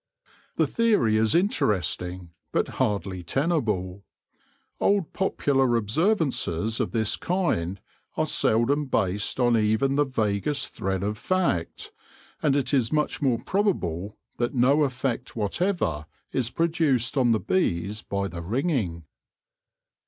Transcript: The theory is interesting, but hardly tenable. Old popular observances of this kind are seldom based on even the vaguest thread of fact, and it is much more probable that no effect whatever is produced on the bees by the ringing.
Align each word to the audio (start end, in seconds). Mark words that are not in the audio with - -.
The 0.55 0.65
theory 0.65 1.15
is 1.15 1.35
interesting, 1.35 2.31
but 2.51 2.67
hardly 2.79 3.21
tenable. 3.21 4.03
Old 4.79 5.13
popular 5.13 5.75
observances 5.75 6.79
of 6.79 6.89
this 6.91 7.15
kind 7.15 7.79
are 8.17 8.25
seldom 8.25 8.85
based 8.85 9.39
on 9.39 9.55
even 9.55 9.97
the 9.97 10.05
vaguest 10.05 10.69
thread 10.69 11.03
of 11.03 11.19
fact, 11.19 11.91
and 12.41 12.55
it 12.55 12.73
is 12.73 12.91
much 12.91 13.21
more 13.21 13.43
probable 13.43 14.17
that 14.37 14.55
no 14.55 14.81
effect 14.85 15.35
whatever 15.35 16.07
is 16.31 16.49
produced 16.49 17.15
on 17.15 17.31
the 17.31 17.39
bees 17.39 18.01
by 18.01 18.27
the 18.27 18.41
ringing. 18.41 19.03